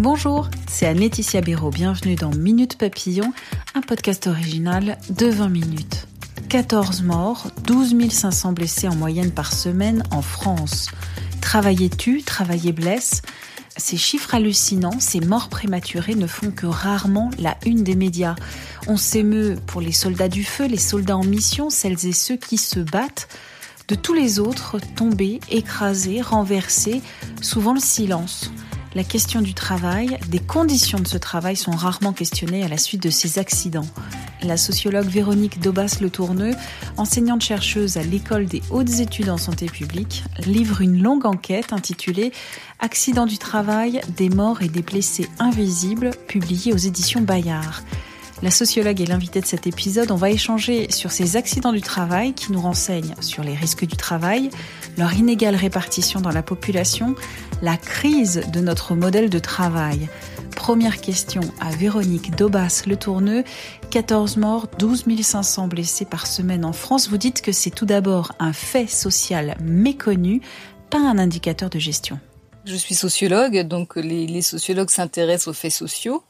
[0.00, 1.70] Bonjour, c'est Anne-Laetitia Béraud.
[1.70, 3.32] Bienvenue dans Minute Papillon,
[3.74, 6.06] un podcast original de 20 minutes.
[6.48, 10.92] 14 morts, 12 500 blessés en moyenne par semaine en France.
[11.40, 13.22] Travailler tue, travailler blesse.
[13.76, 18.36] Ces chiffres hallucinants, ces morts prématurées ne font que rarement la une des médias.
[18.86, 22.56] On s'émeut pour les soldats du feu, les soldats en mission, celles et ceux qui
[22.56, 23.26] se battent.
[23.88, 27.02] De tous les autres, tombés, écrasés, renversés,
[27.42, 28.52] souvent le silence
[28.94, 33.02] la question du travail, des conditions de ce travail sont rarement questionnées à la suite
[33.02, 33.86] de ces accidents.
[34.42, 36.54] La sociologue Véronique Daubas-Le Tourneux,
[36.96, 42.32] enseignante chercheuse à l'école des hautes études en santé publique, livre une longue enquête intitulée
[42.80, 47.82] Accidents du travail, des morts et des blessés invisibles, publiée aux éditions Bayard.
[48.40, 50.12] La sociologue est l'invitée de cet épisode.
[50.12, 53.96] On va échanger sur ces accidents du travail qui nous renseignent sur les risques du
[53.96, 54.50] travail,
[54.96, 57.16] leur inégale répartition dans la population,
[57.62, 60.08] la crise de notre modèle de travail.
[60.54, 63.42] Première question à Véronique Daubas-Le Tourneux.
[63.90, 67.08] 14 morts, 12 500 blessés par semaine en France.
[67.08, 70.42] Vous dites que c'est tout d'abord un fait social méconnu,
[70.90, 72.20] pas un indicateur de gestion.
[72.64, 76.22] Je suis sociologue, donc les sociologues s'intéressent aux faits sociaux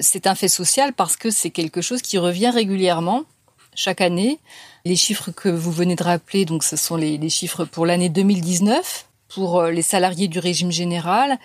[0.00, 3.24] c'est un fait social parce que c'est quelque chose qui revient régulièrement
[3.74, 4.38] chaque année.
[4.84, 9.06] Les chiffres que vous venez de rappeler, donc ce sont les, chiffres pour l'année 2019
[9.28, 11.38] pour euh, les salariés du régime général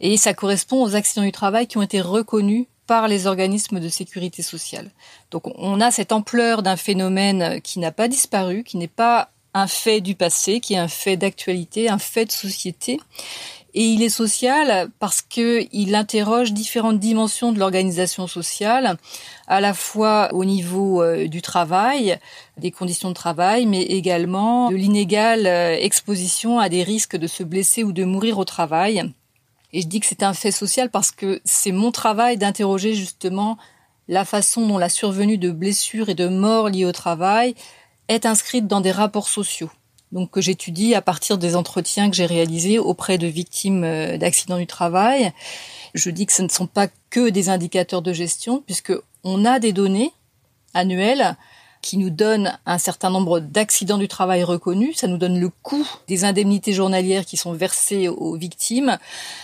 [0.00, 3.88] et ça correspond aux accidents du travail qui ont été reconnus par les organismes de
[3.88, 4.90] sécurité sociale.
[5.30, 9.66] Donc on a cette ampleur d'un phénomène qui n'a pas disparu, qui n'est pas un
[9.66, 12.98] fait du passé, qui est un fait d'actualité, un fait de société
[13.74, 18.98] et il est social parce que il interroge différentes dimensions de l'organisation sociale,
[19.46, 22.18] à la fois au niveau euh, du travail,
[22.58, 27.42] des conditions de travail, mais également de l'inégale euh, exposition à des risques de se
[27.42, 29.10] blesser ou de mourir au travail.
[29.72, 33.56] Et je dis que c'est un fait social parce que c'est mon travail d'interroger justement
[34.06, 37.54] la façon dont la survenue de blessures et de morts liées au travail
[38.08, 39.70] est inscrite dans des rapports sociaux
[40.12, 44.58] donc que j'étudie à partir des entretiens que j'ai réalisés auprès de victimes euh, d'accidents
[44.58, 45.32] du travail.
[45.94, 48.92] Je dis que ce ne sont pas que des indicateurs de gestion, puisque
[49.24, 50.12] on a des données
[50.74, 51.36] annuelles
[51.80, 54.96] qui nous donnent un certain nombre d'accidents du travail reconnus.
[54.98, 58.98] Ça nous donne le coût des indemnités journalières qui sont versées aux victimes.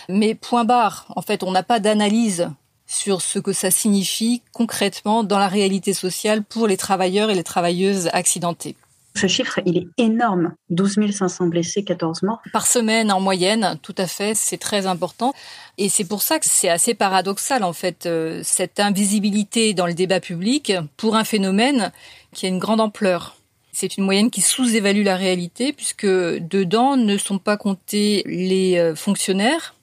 [0.07, 2.49] Mais point barre, en fait, on n'a pas d'analyse
[2.87, 7.43] sur ce que ça signifie concrètement dans la réalité sociale pour les travailleurs et les
[7.43, 8.75] travailleuses accidentées.
[9.19, 10.53] Ce chiffre, il est énorme.
[10.69, 12.41] 12 500 blessés, 14 morts.
[12.53, 15.33] Par semaine en moyenne, tout à fait, c'est très important.
[15.77, 19.93] Et c'est pour ça que c'est assez paradoxal, en fait, euh, cette invisibilité dans le
[19.93, 21.91] débat public pour un phénomène
[22.33, 23.35] qui a une grande ampleur.
[23.73, 28.95] C'est une moyenne qui sous-évalue la réalité puisque dedans ne sont pas comptés les euh,
[28.95, 29.75] fonctionnaires,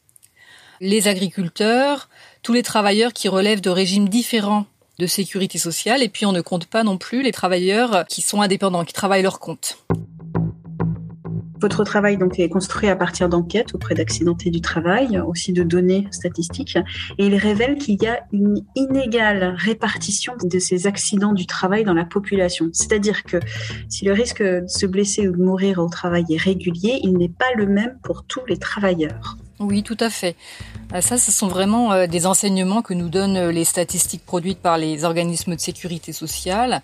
[0.81, 2.09] les agriculteurs,
[2.43, 4.65] tous les travailleurs qui relèvent de régimes différents
[4.99, 6.03] de sécurité sociale.
[6.03, 9.23] Et puis on ne compte pas non plus les travailleurs qui sont indépendants, qui travaillent
[9.23, 9.79] leur compte.
[11.61, 16.07] Votre travail donc est construit à partir d'enquêtes auprès d'accidentés du travail, aussi de données
[16.11, 16.77] statistiques,
[17.19, 21.95] et il révèle qu'il y a une inégale répartition de ces accidents du travail dans
[21.95, 22.69] la population.
[22.73, 23.39] C'est-à-dire que
[23.89, 27.31] si le risque de se blesser ou de mourir au travail est régulier, il n'est
[27.31, 29.39] pas le même pour tous les travailleurs.
[29.59, 30.37] Oui, tout à fait.
[30.95, 34.59] Euh, ça, ce sont vraiment euh, des enseignements que nous donnent euh, les statistiques produites
[34.59, 36.83] par les organismes de sécurité sociale.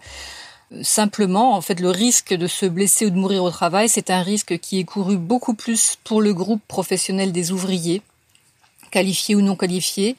[0.80, 4.22] Simplement, en fait, le risque de se blesser ou de mourir au travail, c'est un
[4.22, 8.00] risque qui est couru beaucoup plus pour le groupe professionnel des ouvriers,
[8.90, 10.16] qualifiés ou non qualifiés,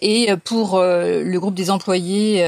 [0.00, 2.44] et pour le groupe des employés,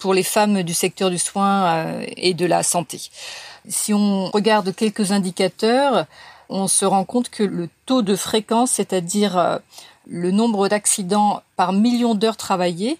[0.00, 3.00] pour les femmes du secteur du soin et de la santé.
[3.68, 6.06] Si on regarde quelques indicateurs,
[6.50, 9.58] on se rend compte que le taux de fréquence, c'est-à-dire euh,
[10.06, 12.98] le nombre d'accidents par million d'heures travaillées,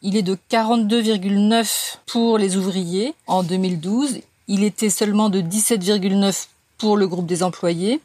[0.00, 4.20] il est de 42,9 pour les ouvriers en 2012.
[4.46, 6.46] Il était seulement de 17,9
[6.78, 8.00] pour le groupe des employés,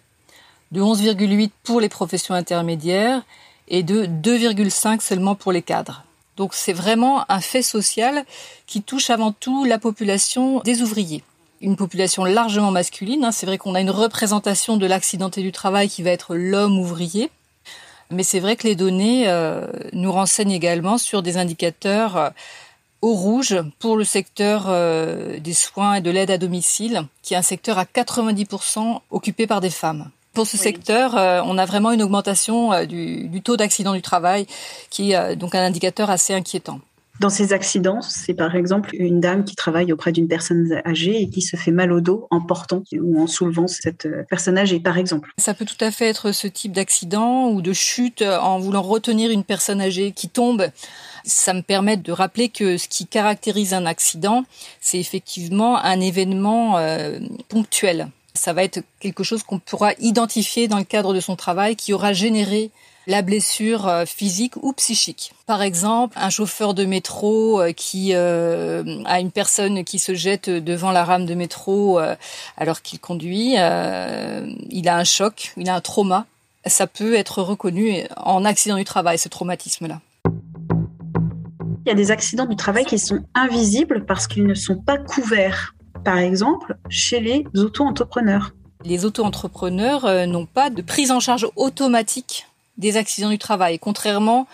[0.72, 3.22] de 11,8 pour les professions intermédiaires
[3.68, 6.04] et de 2,5 seulement pour les cadres.
[6.38, 8.26] Donc c'est vraiment un fait social
[8.66, 11.24] qui touche avant tout la population des ouvriers.
[11.62, 13.26] Une population largement masculine.
[13.26, 13.32] Hein.
[13.32, 17.30] C'est vrai qu'on a une représentation de l'accidenté du travail qui va être l'homme ouvrier.
[18.12, 22.30] Mais c'est vrai que les données euh, nous renseignent également sur des indicateurs euh,
[23.02, 27.38] au rouge pour le secteur euh, des soins et de l'aide à domicile, qui est
[27.38, 30.10] un secteur à 90% occupé par des femmes.
[30.34, 31.16] Pour ce secteur,
[31.46, 34.46] on a vraiment une augmentation du, du taux d'accident du travail,
[34.90, 36.80] qui est donc un indicateur assez inquiétant.
[37.20, 41.30] Dans ces accidents, c'est par exemple une dame qui travaille auprès d'une personne âgée et
[41.30, 44.80] qui se fait mal au dos en portant ou en soulevant cette euh, personne âgée,
[44.80, 45.34] par exemple.
[45.38, 49.32] Ça peut tout à fait être ce type d'accident ou de chute en voulant retenir
[49.32, 50.70] une personne âgée qui tombe.
[51.26, 54.46] Ça me permet de rappeler que ce qui caractérise un accident,
[54.80, 57.20] c'est effectivement un événement euh,
[57.50, 58.10] ponctuel.
[58.34, 61.92] Ça va être quelque chose qu'on pourra identifier dans le cadre de son travail qui
[61.92, 62.72] aura généré
[63.10, 65.34] la blessure euh, physique ou psychique.
[65.48, 70.50] Par exemple, un chauffeur de métro euh, qui euh, a une personne qui se jette
[70.50, 72.00] devant la rame de métro
[72.58, 76.28] alors qu'il conduit, il a un choc, il a un trauma.
[76.66, 80.02] Ça peut être reconnu en accident du travail, ce traumatisme-là.
[81.86, 84.98] Il y a des accidents du travail qui sont invisibles parce qu'ils ne sont pas
[84.98, 85.74] couverts.
[86.04, 88.52] Par exemple, chez les auto-entrepreneurs.
[88.86, 92.46] Les auto-entrepreneurs n'ont pas de prise en charge automatique
[92.80, 94.48] des accidents du travail, contrairement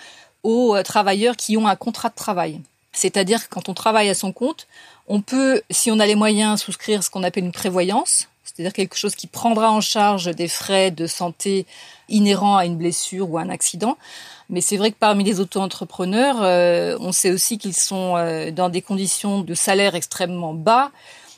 [0.43, 2.59] aux euh, travailleurs qui ont un contrat de travail.
[2.91, 4.67] C'est-à-dire quand on travaille à son compte,
[5.07, 8.95] on peut, si on a les moyens, souscrire ce qu'on appelle une prévoyance, c'est-à-dire quelque
[8.95, 11.65] chose qui prendra en charge des frais de santé
[12.09, 13.97] inhérents à une blessure ou à un accident.
[14.49, 18.69] Mais c'est vrai que parmi les auto-entrepreneurs, euh, on sait aussi qu'ils sont euh, dans
[18.69, 20.91] des conditions de salaire extrêmement bas,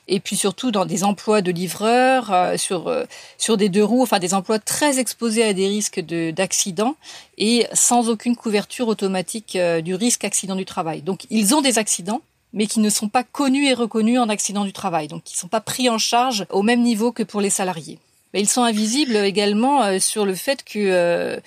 [0.08, 3.06] et puis surtout dans des emplois de livreurs, euh, sur euh,
[3.38, 6.96] sur des deux roues, enfin des emplois très exposés à des risques de d'accidents
[7.38, 11.02] et sans aucune couverture automatique euh, du risque accident du travail.
[11.02, 12.22] Donc ils ont des accidents,
[12.54, 15.40] mais qui ne sont pas connus et reconnus en accident du travail, donc qui ne
[15.40, 18.00] sont pas pris en charge au même niveau que pour les salariés.
[18.34, 21.40] Mais ils sont invisibles également sur le fait que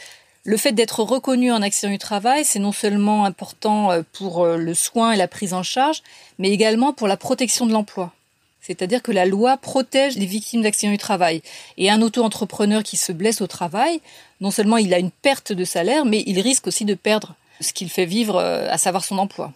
[0.44, 5.12] le fait d'être reconnu en accident du travail, c'est non seulement important pour le soin
[5.12, 6.02] et la prise en charge,
[6.38, 8.14] mais également pour la protection de l'emploi.
[8.60, 11.42] C'est-à-dire que la loi protège les victimes d'accidents du travail.
[11.76, 14.00] Et un auto-entrepreneur qui se blesse au travail,
[14.40, 17.72] non seulement il a une perte de salaire, mais il risque aussi de perdre ce
[17.72, 19.52] qu'il fait vivre, euh, à savoir son emploi.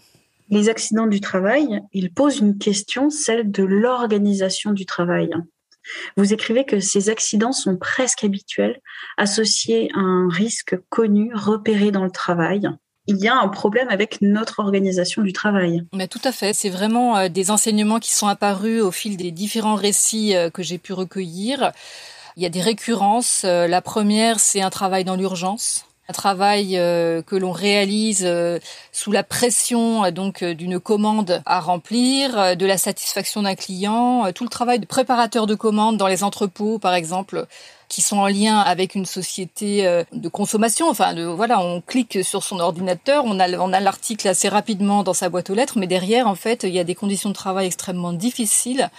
[0.50, 5.30] Les accidents du travail, ils posent une question, celle de l'organisation du travail.
[6.16, 8.80] Vous écrivez que ces accidents sont presque habituels,
[9.16, 12.68] associés à un risque connu, repéré dans le travail
[13.06, 15.84] il y a un problème avec notre organisation du travail.
[15.92, 19.30] Mais tout à fait, c'est vraiment euh, des enseignements qui sont apparus au fil des
[19.30, 21.72] différents récits euh, que j'ai pu recueillir.
[22.36, 23.42] Il y a des récurrences.
[23.44, 28.28] Euh, la première, c'est un travail dans l'urgence un travail que l'on réalise
[28.92, 34.50] sous la pression donc d'une commande à remplir, de la satisfaction d'un client, tout le
[34.50, 37.46] travail de préparateur de commande dans les entrepôts par exemple
[37.88, 40.88] qui sont en lien avec une société euh, de consommation.
[40.88, 45.02] Enfin, de, voilà, on clique sur son ordinateur, on a, on a l'article assez rapidement
[45.02, 47.34] dans sa boîte aux lettres, mais derrière, en fait, il y a des conditions de
[47.34, 48.90] travail extrêmement difficiles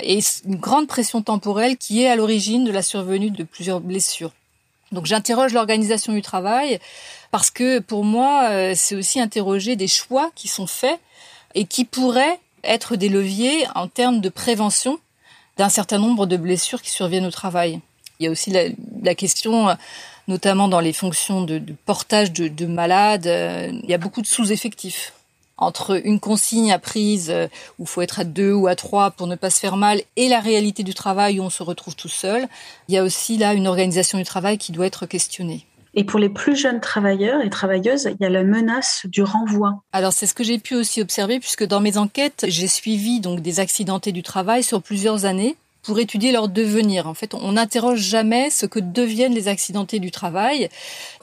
[0.00, 4.30] et une grande pression temporelle qui est à l'origine de la survenue de plusieurs blessures.
[4.92, 6.78] Donc j'interroge l'organisation du travail
[7.30, 11.00] parce que pour moi, euh, c'est aussi interroger des choix qui sont faits
[11.54, 14.98] et qui pourraient être des leviers en termes de prévention
[15.56, 17.80] d'un certain nombre de blessures qui surviennent au travail.
[18.18, 19.74] Il y a aussi la, question, euh,
[20.28, 25.12] notamment dans les fonctions de, portage de, malades, euh, il y a beaucoup de sous-effectifs.
[25.56, 27.46] Entre une consigne à prise euh,
[27.78, 30.02] où il faut être à deux ou à trois pour ne pas se faire mal
[30.16, 32.48] et la réalité du travail où on se retrouve tout seul,
[32.88, 35.66] il y a aussi là une organisation du travail qui doit être questionnée.
[35.96, 39.82] Et pour les plus jeunes travailleurs et travailleuses, il y a la menace du renvoi.
[39.92, 43.40] Alors c'est ce que j'ai pu aussi observer puisque dans mes enquêtes, j'ai suivi donc
[43.40, 47.06] des accidentés du travail sur plusieurs années pour étudier leur devenir.
[47.06, 50.68] En fait, on n'interroge jamais ce que deviennent les accidentés du travail.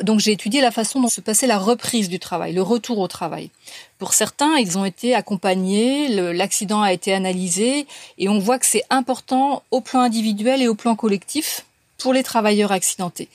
[0.01, 3.08] Donc j'ai étudié la façon dont se passait la reprise du travail, le retour au
[3.08, 3.50] travail.
[3.98, 7.88] Pour certains, ils ont été accompagnés, l'accident a été analysé
[8.18, 11.65] et on voit que c'est important au plan individuel et au plan collectif
[11.98, 13.30] pour les travailleurs accidentés.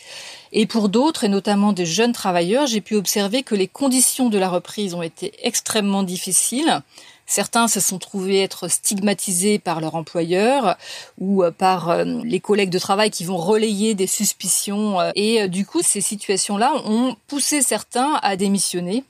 [0.52, 4.38] Et pour d'autres, et notamment des jeunes travailleurs, j'ai pu observer que les conditions de
[4.38, 6.82] la reprise ont été extrêmement difficiles.
[7.26, 10.76] Certains se sont trouvés être stigmatisés par leur employeur
[11.18, 15.00] ou euh, par euh, les collègues de travail qui vont relayer des suspicions.
[15.00, 19.04] Euh, et du coup, ces situations-là ont poussé certains à démissionner.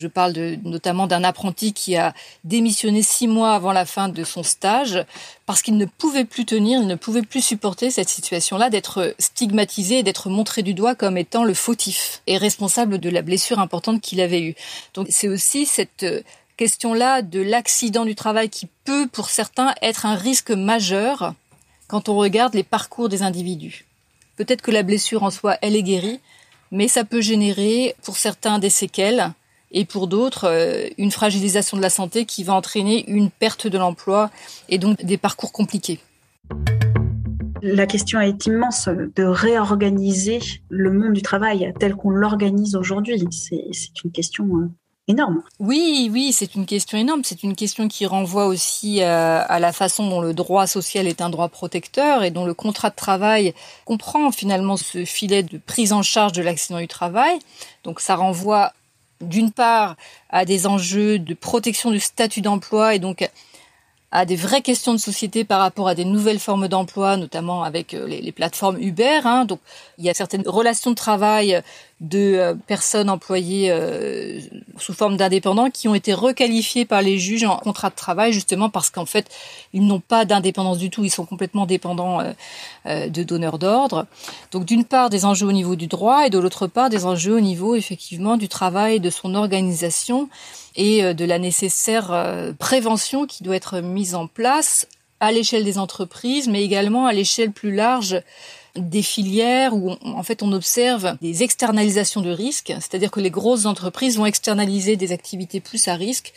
[0.00, 2.14] Je parle de, notamment d'un apprenti qui a
[2.44, 5.04] démissionné six mois avant la fin de son stage
[5.44, 9.98] parce qu'il ne pouvait plus tenir, il ne pouvait plus supporter cette situation-là d'être stigmatisé
[9.98, 14.00] et d'être montré du doigt comme étant le fautif et responsable de la blessure importante
[14.00, 14.54] qu'il avait eue.
[14.94, 16.06] Donc c'est aussi cette
[16.58, 21.34] question-là de l'accident du travail qui peut, pour certains, être un risque majeur
[21.86, 23.86] quand on regarde les parcours des individus.
[24.36, 26.20] Peut-être que la blessure en soi, elle est guérie,
[26.70, 29.32] mais ça peut générer, pour certains, des séquelles
[29.70, 33.78] et pour d'autres, euh, une fragilisation de la santé qui va entraîner une perte de
[33.78, 34.30] l'emploi
[34.68, 36.00] et donc des parcours compliqués.
[37.62, 43.22] La question est immense de réorganiser le monde du travail tel qu'on l'organise aujourd'hui.
[43.30, 44.70] C'est une question euh,
[45.58, 47.22] Oui, oui, c'est une question énorme.
[47.24, 51.22] C'est une question qui renvoie aussi à, à, la façon dont le droit social est
[51.22, 53.54] un droit protecteur et dont le contrat de travail
[53.86, 57.38] comprend finalement ce filet de prise en charge de l'accident du travail.
[57.84, 58.74] Donc ça renvoie
[59.22, 59.96] d'une part
[60.28, 63.28] à des enjeux de protection du statut d'emploi et donc
[64.10, 67.92] à des vraies questions de société par rapport à des nouvelles formes d'emploi, notamment avec
[67.92, 69.20] euh, les, les plateformes Uber.
[69.24, 69.44] Hein.
[69.44, 69.60] Donc,
[69.98, 71.62] il y a certaines relations de travail
[72.00, 74.38] de euh, personnes employées euh,
[74.76, 78.70] sous forme d'indépendants qui ont été requalifiées par les juges en contrat de travail justement
[78.70, 79.28] parce qu'en fait
[79.72, 82.20] ils n'ont pas d'indépendance du tout, ils sont complètement dépendants
[82.86, 84.06] euh, de donneurs d'ordre.
[84.52, 87.34] Donc d'une part des enjeux au niveau du droit et de l'autre part des enjeux
[87.34, 90.28] au niveau effectivement du travail, de son organisation
[90.76, 94.86] et de la nécessaire prévention qui doit être mise en place
[95.18, 98.22] à l'échelle des entreprises, mais également à l'échelle plus large
[98.76, 103.66] des filières où en fait on observe des externalisations de risques, c'est-à-dire que les grosses
[103.66, 106.32] entreprises vont externaliser des activités plus à risque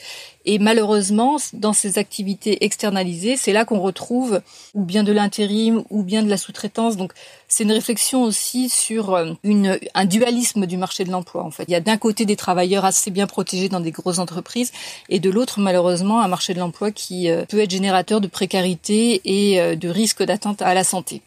[0.45, 4.41] et malheureusement dans ces activités externalisées, c'est là qu'on retrouve
[4.73, 6.97] ou bien de l'intérim ou bien de la sous-traitance.
[6.97, 7.13] Donc
[7.47, 11.65] c'est une réflexion aussi sur euh, une, un dualisme du marché de l'emploi en fait.
[11.67, 14.71] Il y a d'un côté des travailleurs assez bien protégés dans des grosses entreprises
[15.09, 19.21] et de l'autre malheureusement un marché de l'emploi qui euh, peut être générateur de précarité
[19.25, 21.21] et euh, de risque d'atteinte à la santé.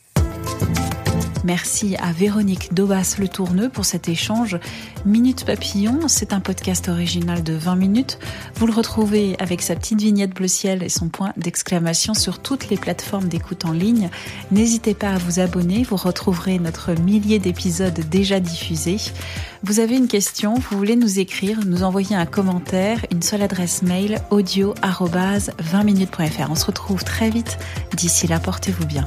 [1.44, 4.58] Merci à Véronique Dobas-Le Tourneux pour cet échange.
[5.04, 8.18] Minute Papillon, c'est un podcast original de 20 minutes.
[8.54, 12.70] Vous le retrouvez avec sa petite vignette bleu ciel et son point d'exclamation sur toutes
[12.70, 14.08] les plateformes d'écoute en ligne.
[14.52, 18.96] N'hésitez pas à vous abonner, vous retrouverez notre millier d'épisodes déjà diffusés.
[19.62, 23.82] Vous avez une question, vous voulez nous écrire, nous envoyer un commentaire, une seule adresse
[23.82, 26.50] mail audio-20minutes.fr.
[26.50, 27.58] On se retrouve très vite.
[27.94, 29.06] D'ici là, portez-vous bien.